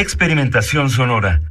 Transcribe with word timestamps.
Experimentación 0.00 0.88
sonora. 0.88 1.42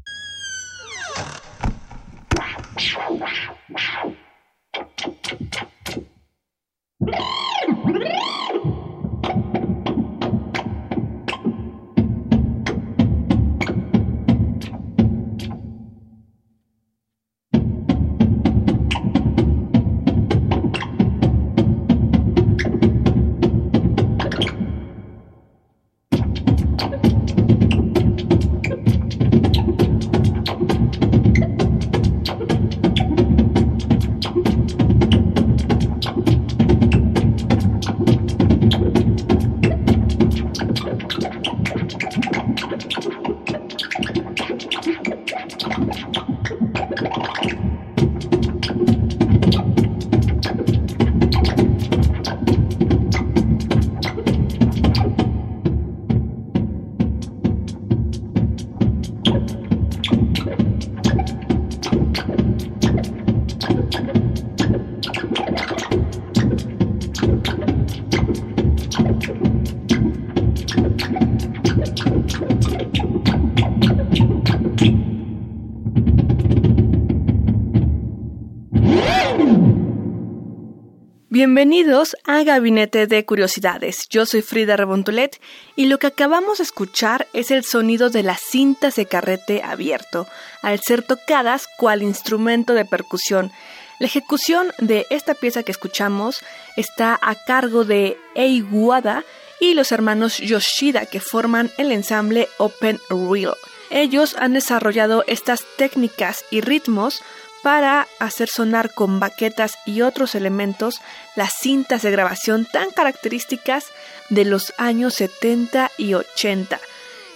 Bienvenidos 81.41 82.17
a 82.25 82.43
Gabinete 82.43 83.07
de 83.07 83.23
Curiosidades. 83.23 84.09
Yo 84.09 84.25
soy 84.25 84.41
Frida 84.41 84.75
Rebontulet 84.75 85.39
y 85.77 85.85
lo 85.85 85.97
que 85.97 86.07
acabamos 86.07 86.57
de 86.57 86.65
escuchar 86.65 87.27
es 87.31 87.49
el 87.49 87.63
sonido 87.63 88.09
de 88.09 88.23
las 88.23 88.41
cintas 88.41 88.97
de 88.97 89.05
carrete 89.05 89.63
abierto, 89.63 90.27
al 90.61 90.81
ser 90.81 91.01
tocadas 91.01 91.69
cual 91.77 92.03
instrumento 92.03 92.73
de 92.73 92.83
percusión. 92.83 93.53
La 93.99 94.07
ejecución 94.07 94.73
de 94.79 95.05
esta 95.09 95.33
pieza 95.33 95.63
que 95.63 95.71
escuchamos 95.71 96.41
está 96.75 97.17
a 97.21 97.35
cargo 97.35 97.85
de 97.85 98.17
Ei 98.35 98.61
Wada 98.61 99.23
y 99.61 99.75
los 99.75 99.93
hermanos 99.93 100.39
Yoshida 100.39 101.05
que 101.05 101.21
forman 101.21 101.71
el 101.77 101.93
ensamble 101.93 102.49
Open 102.57 102.99
Reel. 103.09 103.53
Ellos 103.91 104.35
han 104.37 104.51
desarrollado 104.51 105.23
estas 105.25 105.63
técnicas 105.77 106.43
y 106.51 106.59
ritmos 106.59 107.23
para 107.61 108.07
hacer 108.19 108.49
sonar 108.49 108.93
con 108.93 109.19
baquetas 109.19 109.77
y 109.85 110.01
otros 110.01 110.35
elementos 110.35 111.01
las 111.35 111.53
cintas 111.59 112.01
de 112.01 112.11
grabación 112.11 112.65
tan 112.65 112.91
características 112.91 113.87
de 114.29 114.45
los 114.45 114.73
años 114.77 115.15
70 115.15 115.91
y 115.97 116.13
80. 116.13 116.79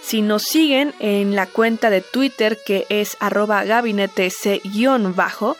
Si 0.02 0.22
nos 0.22 0.42
siguen 0.42 0.94
en 0.98 1.34
la 1.34 1.46
cuenta 1.46 1.90
de 1.90 2.02
Twitter 2.02 2.58
que 2.64 2.86
es 2.88 3.16
arroba 3.20 3.64
gabinete 3.64 4.30
c-bajo, 4.30 5.56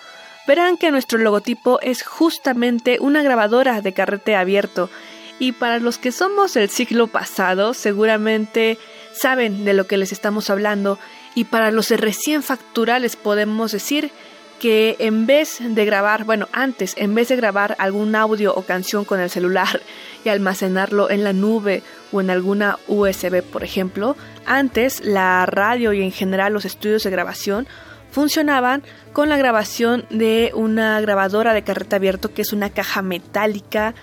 verán 0.46 0.76
que 0.76 0.90
nuestro 0.90 1.18
logotipo 1.18 1.80
es 1.80 2.02
justamente 2.02 2.98
una 3.00 3.22
grabadora 3.22 3.80
de 3.80 3.94
carrete 3.94 4.36
abierto 4.36 4.90
y 5.38 5.52
para 5.52 5.78
los 5.78 5.98
que 5.98 6.12
somos 6.12 6.54
del 6.54 6.68
siglo 6.68 7.06
pasado 7.08 7.74
seguramente 7.74 8.78
saben 9.14 9.64
de 9.64 9.72
lo 9.72 9.86
que 9.86 9.96
les 9.96 10.12
estamos 10.12 10.50
hablando 10.50 10.98
y 11.34 11.44
para 11.44 11.70
los 11.70 11.88
de 11.88 11.96
recién 11.96 12.42
factura 12.42 12.98
les 12.98 13.16
podemos 13.16 13.72
decir 13.72 14.12
que 14.60 14.96
en 14.98 15.26
vez 15.26 15.58
de 15.60 15.84
grabar, 15.84 16.24
bueno, 16.24 16.48
antes, 16.52 16.94
en 16.96 17.14
vez 17.14 17.28
de 17.28 17.36
grabar 17.36 17.76
algún 17.78 18.14
audio 18.14 18.54
o 18.54 18.62
canción 18.62 19.04
con 19.04 19.20
el 19.20 19.30
celular 19.30 19.80
y 20.24 20.28
almacenarlo 20.28 21.10
en 21.10 21.24
la 21.24 21.32
nube 21.32 21.82
o 22.12 22.20
en 22.20 22.30
alguna 22.30 22.78
USB, 22.88 23.42
por 23.42 23.64
ejemplo, 23.64 24.16
antes 24.46 25.04
la 25.04 25.44
radio 25.46 25.92
y 25.92 26.02
en 26.02 26.12
general 26.12 26.52
los 26.52 26.64
estudios 26.64 27.02
de 27.02 27.10
grabación 27.10 27.66
funcionaban 28.10 28.82
con 29.12 29.28
la 29.28 29.36
grabación 29.36 30.06
de 30.08 30.52
una 30.54 31.00
grabadora 31.00 31.52
de 31.52 31.62
carrete 31.62 31.96
abierto 31.96 32.32
que 32.32 32.42
es 32.42 32.52
una 32.52 32.70
caja 32.70 33.02
metálica 33.02 33.94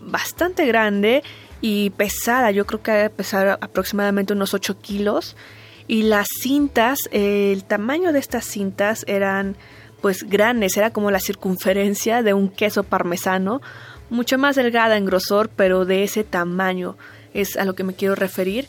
bastante 0.00 0.66
grande 0.66 1.22
y 1.60 1.90
pesada, 1.90 2.50
yo 2.50 2.66
creo 2.66 2.82
que 2.82 2.90
debe 2.90 3.10
pesar 3.10 3.58
aproximadamente 3.60 4.32
unos 4.32 4.54
8 4.54 4.78
kilos. 4.78 5.36
Y 5.86 6.04
las 6.04 6.28
cintas, 6.40 7.00
el 7.10 7.64
tamaño 7.64 8.12
de 8.12 8.18
estas 8.18 8.44
cintas 8.44 9.04
eran 9.08 9.56
pues 10.00 10.24
grandes, 10.24 10.76
era 10.76 10.90
como 10.90 11.10
la 11.10 11.20
circunferencia 11.20 12.22
de 12.22 12.34
un 12.34 12.48
queso 12.48 12.82
parmesano, 12.82 13.60
mucho 14.10 14.38
más 14.38 14.56
delgada 14.56 14.96
en 14.96 15.06
grosor, 15.06 15.48
pero 15.54 15.84
de 15.84 16.02
ese 16.02 16.24
tamaño 16.24 16.96
es 17.32 17.56
a 17.56 17.64
lo 17.64 17.74
que 17.74 17.84
me 17.84 17.94
quiero 17.94 18.14
referir. 18.14 18.66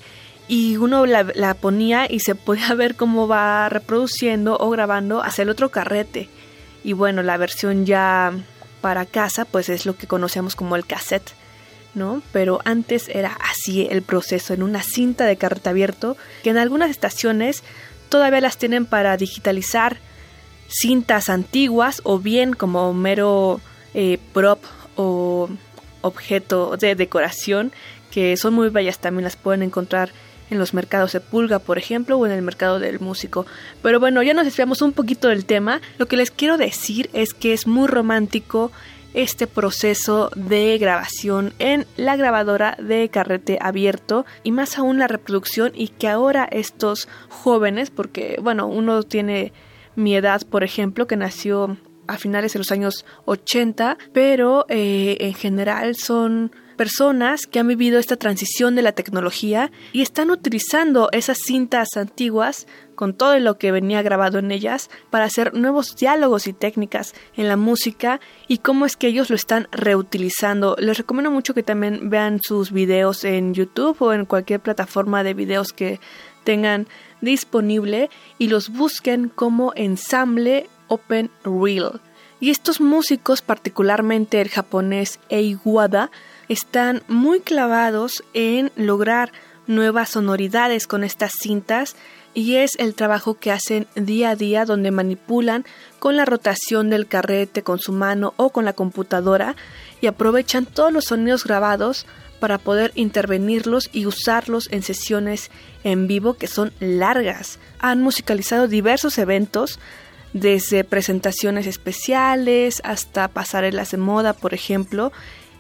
Y 0.48 0.78
uno 0.78 1.06
la, 1.06 1.54
ponía 1.54 2.12
y 2.12 2.20
se 2.20 2.36
podía 2.36 2.74
ver 2.76 2.96
cómo 2.96 3.28
va 3.28 3.70
reproduciendo 3.70 4.58
o 4.60 4.70
grabando 4.70 5.24
hacia 5.24 5.44
el 5.44 5.50
otro 5.50 5.70
carrete. 5.70 6.30
Y 6.84 6.94
bueno, 6.94 7.24
la 7.24 7.38
versión 7.38 7.86
ya 7.86 8.34
para 8.82 9.06
casa, 9.06 9.46
pues 9.46 9.70
es 9.70 9.86
lo 9.86 9.96
que 9.96 10.08
conocemos 10.08 10.56
como 10.56 10.76
el 10.76 10.86
cassette, 10.86 11.32
¿no? 11.94 12.22
Pero 12.32 12.60
antes 12.66 13.08
era 13.10 13.38
así 13.40 13.88
el 13.90 14.02
proceso, 14.02 14.54
en 14.54 14.64
una 14.64 14.82
cinta 14.82 15.26
de 15.26 15.38
carrete 15.38 15.70
abierto, 15.70 16.18
que 16.44 16.50
en 16.50 16.58
algunas 16.58 16.90
estaciones 16.90 17.64
todavía 18.10 18.42
las 18.42 18.58
tienen 18.58 18.86
para 18.86 19.16
digitalizar 19.18 19.98
cintas 20.72 21.30
antiguas 21.30 22.02
o 22.04 22.20
bien 22.20 22.54
como 22.54 22.94
mero 22.94 23.60
eh, 23.94 24.18
prop 24.34 24.64
o 24.96 25.50
objeto 26.02 26.78
de 26.78 26.96
decoración 26.96 27.72
que 28.10 28.38
son 28.38 28.54
muy 28.54 28.70
bellas 28.70 29.00
también 29.00 29.24
las 29.24 29.36
pueden 29.36 29.64
encontrar 29.64 30.12
en 30.50 30.60
los 30.60 30.74
mercados 30.74 31.14
de 31.14 31.22
pulga 31.22 31.60
por 31.60 31.78
ejemplo 31.78 32.18
o 32.18 32.26
en 32.26 32.32
el 32.32 32.42
mercado 32.42 32.80
del 32.80 33.00
músico. 33.00 33.46
Pero 33.82 34.00
bueno 34.00 34.22
ya 34.22 34.34
nos 34.34 34.46
desviamos 34.46 34.82
un 34.82 34.92
poquito 34.92 35.30
del 35.30 35.46
tema. 35.46 35.82
Lo 35.98 36.08
que 36.08 36.18
les 36.18 36.30
quiero 36.30 36.58
decir 36.58 37.10
es 37.14 37.34
que 37.34 37.54
es 37.54 37.68
muy 37.68 37.88
romántico 37.88 38.72
este 39.14 39.48
proceso 39.48 40.30
de 40.36 40.78
grabación 40.78 41.54
en 41.60 41.86
la 41.98 42.16
grabadora 42.16 42.78
de 42.80 43.10
carrete 43.10 43.58
abierto 43.62 44.26
y 44.44 44.52
más 44.52 44.78
aún 44.78 45.00
la 45.00 45.08
reproducción 45.08 45.72
y 45.74 45.90
que 45.90 46.08
ahora 46.08 46.48
estos 46.50 47.10
jóvenes 47.30 47.90
porque 47.90 48.38
bueno 48.42 48.68
uno 48.68 49.04
tiene 49.04 49.52
mi 49.96 50.16
edad, 50.16 50.42
por 50.48 50.64
ejemplo, 50.64 51.08
que 51.08 51.18
nació 51.18 51.78
a 52.08 52.18
finales 52.18 52.54
de 52.54 52.60
los 52.60 52.72
años 52.72 53.06
80, 53.26 53.98
pero 54.14 54.66
eh, 54.70 55.18
en 55.20 55.34
general 55.34 55.96
son 55.96 56.52
personas 56.82 57.46
que 57.46 57.60
han 57.60 57.68
vivido 57.68 58.00
esta 58.00 58.16
transición 58.16 58.76
de 58.76 58.82
la 58.82 58.94
tecnología 58.94 59.72
y 59.94 60.02
están 60.02 60.32
utilizando 60.32 61.10
esas 61.12 61.38
cintas 61.38 61.90
antiguas 61.96 62.66
con 62.96 63.14
todo 63.14 63.38
lo 63.40 63.60
que 63.60 63.72
venía 63.72 64.02
grabado 64.02 64.40
en 64.40 64.52
ellas 64.52 64.90
para 65.12 65.26
hacer 65.26 65.54
nuevos 65.54 65.96
diálogos 65.96 66.48
y 66.48 66.54
técnicas 66.54 67.14
en 67.36 67.48
la 67.48 67.56
música 67.56 68.20
y 68.48 68.58
cómo 68.60 68.88
es 68.88 68.98
que 68.98 69.08
ellos 69.08 69.30
lo 69.30 69.36
están 69.36 69.68
reutilizando. 69.72 70.76
Les 70.80 70.98
recomiendo 70.98 71.30
mucho 71.30 71.54
que 71.54 71.62
también 71.62 72.10
vean 72.10 72.40
sus 72.42 72.72
videos 72.72 73.26
en 73.26 73.54
YouTube 73.54 74.02
o 74.02 74.14
en 74.14 74.26
cualquier 74.26 74.60
plataforma 74.60 75.24
de 75.24 75.36
videos 75.36 75.74
que 75.74 76.00
tengan 76.44 76.88
disponible 77.22 78.10
y 78.38 78.48
los 78.48 78.70
busquen 78.70 79.30
como 79.30 79.74
ensamble 79.76 80.70
Open 80.88 81.32
Reel. 81.44 82.02
Y 82.40 82.50
estos 82.50 82.82
músicos, 82.82 83.42
particularmente 83.42 84.42
el 84.42 84.50
japonés 84.50 85.20
Eiwada, 85.30 86.12
están 86.50 87.04
muy 87.08 87.40
clavados 87.40 88.24
en 88.34 88.72
lograr 88.76 89.32
nuevas 89.68 90.10
sonoridades 90.10 90.88
con 90.88 91.04
estas 91.04 91.34
cintas 91.40 91.96
y 92.34 92.56
es 92.56 92.72
el 92.78 92.96
trabajo 92.96 93.36
que 93.36 93.52
hacen 93.52 93.88
día 93.96 94.32
a 94.32 94.36
día 94.36 94.66
donde 94.66 94.92
manipulan 94.92 95.66
con 96.00 96.16
la 96.16 96.26
rotación 96.26 96.90
del 96.90 97.08
carrete 97.08 97.62
con 97.62 97.80
su 97.80 97.94
mano 97.94 98.34
o 98.38 98.50
con 98.50 98.66
la 98.66 98.74
computadora 98.74 99.56
y 100.02 100.08
aprovechan 100.08 100.66
todos 100.66 100.92
los 100.92 101.06
sonidos 101.06 101.44
grabados 101.44 102.06
para 102.42 102.58
poder 102.58 102.92
intervenirlos 102.96 103.90
y 103.94 104.08
usarlos 104.08 104.68
en 104.72 104.82
sesiones 104.82 105.52
en 105.86 106.08
vivo 106.08 106.34
que 106.34 106.48
son 106.48 106.74
largas. 106.80 107.60
Han 107.80 108.02
musicalizado 108.02 108.68
diversos 108.68 109.18
eventos, 109.20 109.80
desde 110.34 110.84
presentaciones 110.84 111.68
especiales 111.68 112.82
hasta 112.84 113.28
pasarelas 113.28 113.92
de 113.92 113.98
moda, 113.98 114.34
por 114.34 114.54
ejemplo, 114.54 115.12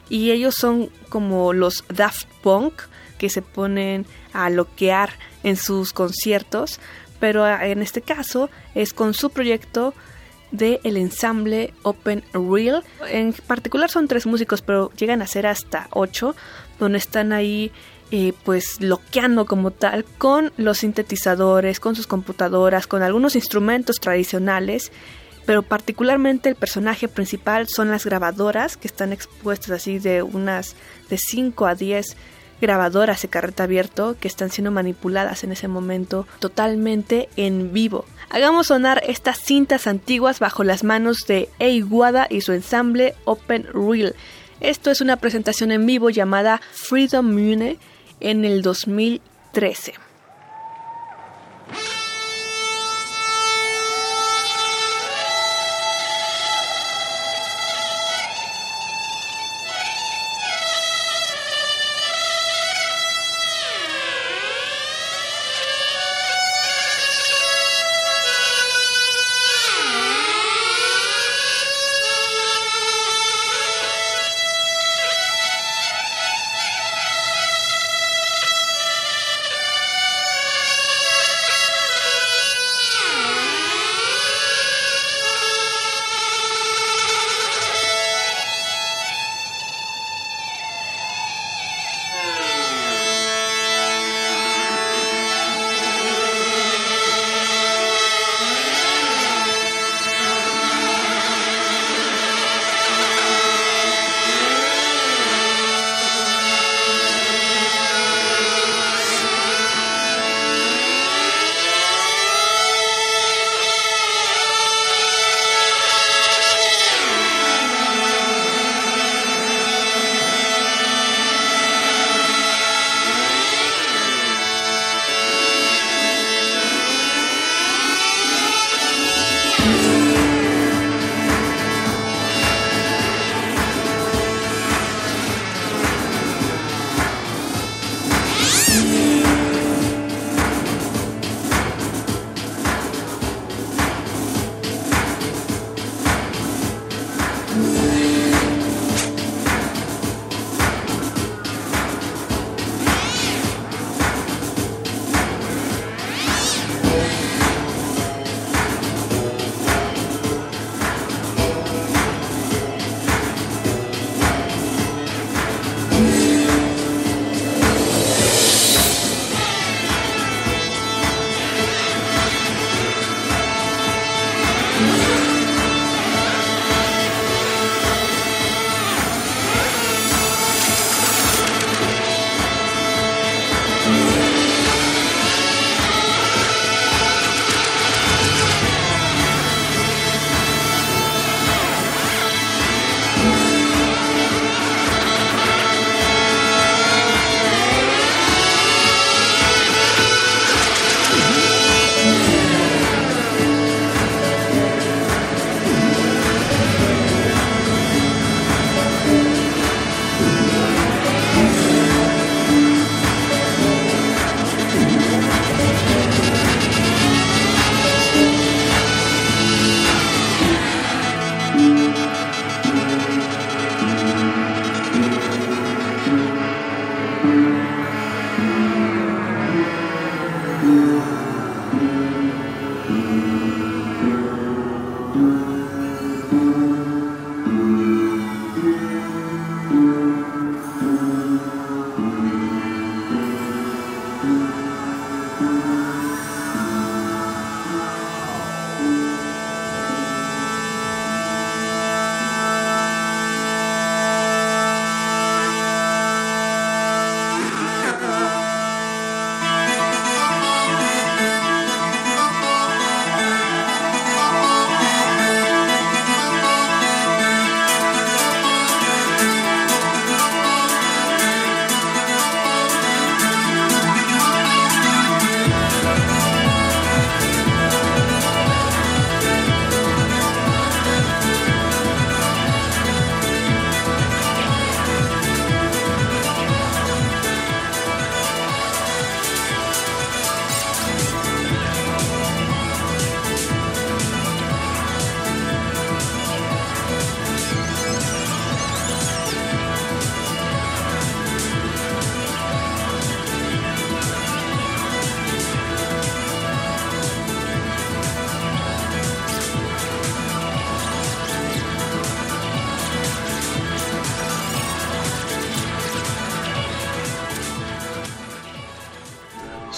y 0.10 0.32
ellos 0.32 0.56
son 0.56 0.90
como 1.10 1.54
los 1.54 1.86
Daft 1.88 2.28
Punk 2.42 2.74
que 3.18 3.30
se 3.30 3.42
ponen 3.42 4.06
a 4.34 4.50
loquear 4.50 5.12
en 5.44 5.58
sus 5.58 5.94
conciertos, 5.94 6.80
pero 7.20 7.48
en 7.48 7.82
este 7.82 8.02
caso 8.02 8.50
es 8.74 8.94
con 8.94 9.14
su 9.14 9.30
proyecto 9.30 9.94
de 10.52 10.80
el 10.84 10.98
ensamble 10.98 11.74
Open 11.84 12.24
Real. 12.34 12.84
En 13.10 13.34
particular 13.34 13.90
son 13.90 14.08
tres 14.08 14.26
músicos, 14.26 14.62
pero 14.62 14.92
llegan 14.98 15.22
a 15.22 15.28
ser 15.28 15.48
hasta 15.48 15.88
ocho, 15.92 16.36
donde 16.80 16.98
están 16.98 17.34
ahí 17.34 17.72
eh, 18.12 18.34
pues 18.44 18.82
loqueando 18.82 19.46
como 19.46 19.72
tal 19.72 20.04
con 20.18 20.52
los 20.58 20.80
sintetizadores, 20.80 21.80
con 21.80 21.96
sus 21.96 22.08
computadoras, 22.08 22.88
con 22.88 23.04
algunos 23.04 23.36
instrumentos 23.36 23.98
tradicionales. 24.00 24.92
Pero 25.46 25.64
particularmente 25.64 26.50
el 26.50 26.56
personaje 26.56 27.08
principal 27.08 27.68
son 27.68 27.90
las 27.90 28.06
grabadoras 28.06 28.78
que 28.78 28.88
están 28.88 29.12
expuestas 29.12 29.72
así 29.72 29.98
de 29.98 30.22
unas 30.22 30.76
de 31.10 31.18
5 31.18 31.66
a 31.66 31.76
10 31.76 32.16
grabadoras 32.62 33.22
de 33.22 33.28
carrete 33.28 33.64
abierto 33.64 34.16
que 34.20 34.28
están 34.28 34.52
siendo 34.52 34.72
manipuladas 34.72 35.44
en 35.44 35.52
ese 35.52 35.68
momento 35.68 36.28
totalmente 36.40 37.28
en 37.36 37.74
vivo. 37.74 38.06
Hagamos 38.30 38.68
sonar 38.68 39.04
estas 39.06 39.40
cintas 39.40 39.88
antiguas 39.88 40.40
bajo 40.40 40.64
las 40.64 40.84
manos 40.84 41.26
de 41.28 41.50
Eiguada 41.60 42.28
y 42.30 42.42
su 42.42 42.54
ensamble 42.54 43.16
Open 43.26 43.68
Reel. 43.74 44.16
Esto 44.62 44.92
es 44.92 45.02
una 45.02 45.18
presentación 45.18 45.72
en 45.72 45.86
vivo 45.86 46.10
llamada 46.10 46.62
Freedom 46.72 47.26
Mune 47.26 47.78
en 48.20 48.46
el 48.46 48.62
2013. 48.62 50.11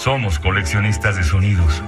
Somos 0.04 0.38
coleccionistas 0.38 1.16
de 1.16 1.24
sonidos. 1.24 1.82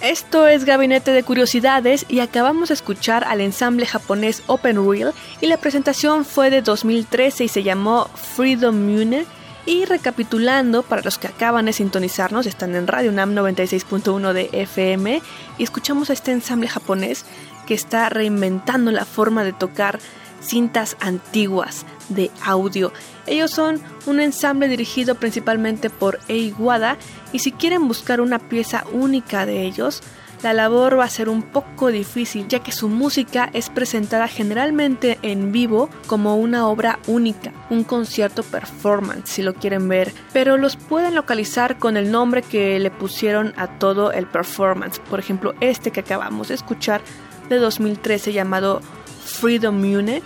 Esto 0.00 0.46
es 0.46 0.64
Gabinete 0.64 1.10
de 1.10 1.24
Curiosidades 1.24 2.06
y 2.08 2.20
acabamos 2.20 2.68
de 2.68 2.74
escuchar 2.74 3.24
al 3.24 3.40
ensamble 3.40 3.86
japonés 3.86 4.44
Open 4.46 4.88
Reel 4.88 5.10
y 5.40 5.48
la 5.48 5.56
presentación 5.56 6.24
fue 6.24 6.48
de 6.48 6.62
2013 6.62 7.42
y 7.42 7.48
se 7.48 7.64
llamó 7.64 8.04
Freedom 8.14 8.76
Mune. 8.76 9.26
Y 9.66 9.84
recapitulando, 9.84 10.84
para 10.84 11.02
los 11.02 11.18
que 11.18 11.26
acaban 11.26 11.64
de 11.64 11.72
sintonizarnos, 11.72 12.46
están 12.46 12.76
en 12.76 12.86
Radio 12.86 13.10
NAM 13.10 13.34
96.1 13.34 14.32
de 14.32 14.48
FM 14.52 15.22
y 15.58 15.62
escuchamos 15.64 16.08
a 16.08 16.12
este 16.12 16.30
ensamble 16.30 16.68
japonés 16.68 17.24
que 17.66 17.74
está 17.74 18.10
reinventando 18.10 18.92
la 18.92 19.04
forma 19.04 19.42
de 19.42 19.52
tocar 19.52 19.98
cintas 20.40 20.96
antiguas 21.00 21.86
de 22.08 22.30
audio. 22.44 22.92
Ellos 23.26 23.50
son 23.50 23.80
un 24.06 24.20
ensamble 24.20 24.68
dirigido 24.68 25.14
principalmente 25.14 25.90
por 25.90 26.18
Ei 26.28 26.54
Wada 26.58 26.96
y 27.32 27.40
si 27.40 27.52
quieren 27.52 27.88
buscar 27.88 28.20
una 28.20 28.38
pieza 28.38 28.84
única 28.92 29.46
de 29.46 29.62
ellos, 29.62 30.02
la 30.42 30.54
labor 30.54 30.98
va 30.98 31.04
a 31.04 31.10
ser 31.10 31.28
un 31.28 31.42
poco 31.42 31.88
difícil 31.88 32.48
ya 32.48 32.60
que 32.60 32.72
su 32.72 32.88
música 32.88 33.50
es 33.52 33.68
presentada 33.68 34.26
generalmente 34.26 35.18
en 35.22 35.52
vivo 35.52 35.90
como 36.06 36.36
una 36.36 36.66
obra 36.66 36.98
única, 37.06 37.52
un 37.68 37.84
concierto 37.84 38.42
performance 38.42 39.28
si 39.28 39.42
lo 39.42 39.54
quieren 39.54 39.88
ver, 39.88 40.12
pero 40.32 40.56
los 40.56 40.76
pueden 40.76 41.14
localizar 41.14 41.78
con 41.78 41.96
el 41.96 42.10
nombre 42.10 42.42
que 42.42 42.78
le 42.78 42.90
pusieron 42.90 43.52
a 43.56 43.78
todo 43.78 44.12
el 44.12 44.26
performance, 44.26 44.98
por 45.10 45.18
ejemplo 45.18 45.54
este 45.60 45.90
que 45.90 46.00
acabamos 46.00 46.48
de 46.48 46.54
escuchar 46.54 47.02
de 47.50 47.56
2013 47.56 48.32
llamado 48.32 48.80
Freedom 49.24 49.76
Mune 49.76 50.22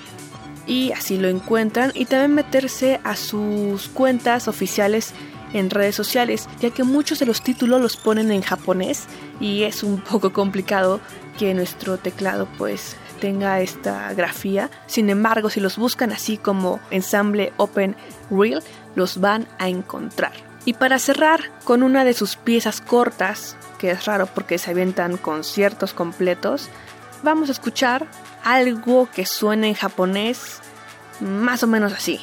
y 0.66 0.92
así 0.92 1.18
lo 1.18 1.28
encuentran 1.28 1.92
y 1.94 2.06
también 2.06 2.34
meterse 2.34 3.00
a 3.04 3.16
sus 3.16 3.88
cuentas 3.88 4.48
oficiales 4.48 5.12
en 5.52 5.70
redes 5.70 5.94
sociales, 5.94 6.48
ya 6.60 6.70
que 6.70 6.82
muchos 6.82 7.20
de 7.20 7.26
los 7.26 7.42
títulos 7.42 7.80
los 7.80 7.96
ponen 7.96 8.32
en 8.32 8.42
japonés 8.42 9.06
y 9.40 9.62
es 9.62 9.82
un 9.82 10.00
poco 10.10 10.32
complicado 10.32 11.00
que 11.38 11.54
nuestro 11.54 11.98
teclado 11.98 12.48
pues 12.58 12.96
tenga 13.20 13.60
esta 13.60 14.12
grafía. 14.12 14.70
Sin 14.86 15.08
embargo, 15.10 15.48
si 15.48 15.60
los 15.60 15.78
buscan 15.78 16.12
así 16.12 16.36
como 16.36 16.80
ensamble 16.90 17.52
Open 17.56 17.96
Reel, 18.30 18.62
los 18.94 19.20
van 19.20 19.46
a 19.58 19.68
encontrar. 19.68 20.32
Y 20.66 20.74
para 20.74 20.98
cerrar 20.98 21.40
con 21.64 21.82
una 21.82 22.04
de 22.04 22.14
sus 22.14 22.36
piezas 22.36 22.80
cortas, 22.80 23.56
que 23.78 23.90
es 23.90 24.06
raro 24.06 24.26
porque 24.26 24.58
se 24.58 24.70
avientan 24.70 25.18
conciertos 25.18 25.92
completos, 25.92 26.68
vamos 27.24 27.48
a 27.48 27.52
escuchar 27.52 28.06
algo 28.44 29.08
que 29.12 29.26
suene 29.26 29.68
en 29.68 29.74
japonés 29.74 30.60
más 31.20 31.62
o 31.62 31.66
menos 31.66 31.92
así. 31.92 32.20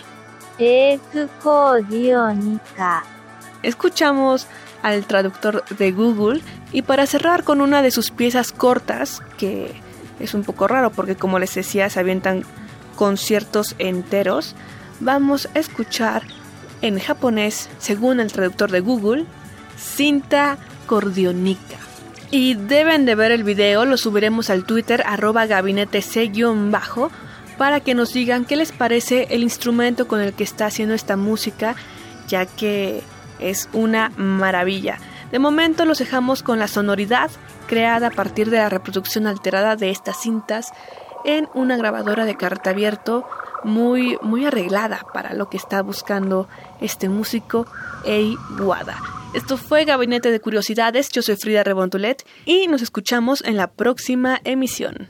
Escuchamos 3.64 4.48
al 4.84 5.04
traductor 5.06 5.66
de 5.66 5.92
Google 5.92 6.42
y 6.72 6.84
para 6.84 7.06
cerrar 7.06 7.44
con 7.44 7.62
una 7.62 7.82
de 7.82 7.92
sus 7.92 8.12
piezas 8.12 8.52
cortas, 8.52 9.22
que 9.38 9.74
es 10.20 10.34
un 10.34 10.44
poco 10.44 10.68
raro 10.68 10.92
porque 10.92 11.16
como 11.16 11.40
les 11.40 11.56
decía 11.56 11.90
se 11.90 12.00
avientan 12.00 12.44
conciertos 12.96 13.76
enteros, 13.80 14.56
vamos 15.00 15.50
a 15.56 15.60
escuchar 15.60 16.24
en 16.82 17.00
japonés, 17.00 17.70
según 17.80 18.20
el 18.20 18.32
traductor 18.32 18.72
de 18.72 18.80
Google, 18.80 19.26
cinta 19.78 20.58
cordionica. 20.88 21.81
Y 22.32 22.54
deben 22.56 23.06
de 23.06 23.16
ver 23.16 23.34
el 23.34 23.44
video, 23.44 23.84
lo 23.84 23.98
subiremos 23.98 24.50
al 24.50 24.64
Twitter 24.64 25.04
arroba 25.06 25.48
gabinete 25.48 26.02
c-bajo 26.02 27.12
para 27.58 27.82
que 27.82 27.94
nos 27.94 28.14
digan 28.14 28.46
qué 28.46 28.56
les 28.56 28.72
parece 28.72 29.28
el 29.32 29.44
instrumento 29.44 30.08
con 30.08 30.22
el 30.22 30.34
que 30.34 30.46
está 30.46 30.68
haciendo 30.68 30.96
esta 30.96 31.18
música, 31.18 31.76
ya 32.30 32.46
que 32.46 33.04
es 33.40 33.68
una 33.74 34.14
maravilla. 34.16 34.98
De 35.32 35.40
momento 35.40 35.84
los 35.84 36.00
dejamos 36.00 36.42
con 36.42 36.58
la 36.58 36.70
sonoridad 36.70 37.30
creada 37.68 38.08
a 38.08 38.12
partir 38.12 38.50
de 38.50 38.58
la 38.58 38.70
reproducción 38.70 39.28
alterada 39.28 39.76
de 39.76 39.90
estas 39.90 40.22
cintas 40.22 40.72
en 41.26 41.50
una 41.54 41.76
grabadora 41.76 42.24
de 42.24 42.38
carta 42.38 42.70
abierto 42.70 43.28
muy, 43.66 44.18
muy 44.22 44.46
arreglada 44.46 45.02
para 45.14 45.34
lo 45.34 45.50
que 45.50 45.58
está 45.58 45.82
buscando 45.82 46.48
este 46.80 47.10
músico 47.10 47.68
Ei 48.06 48.38
Wada. 48.58 49.21
Esto 49.34 49.56
fue 49.56 49.86
Gabinete 49.86 50.30
de 50.30 50.42
Curiosidades, 50.42 51.10
yo 51.10 51.22
soy 51.22 51.38
Frida 51.38 51.64
Rebontulet 51.64 52.26
y 52.46 52.68
nos 52.68 52.82
escuchamos 52.82 53.42
en 53.46 53.56
la 53.56 53.72
próxima 53.72 54.42
emisión. 54.44 55.10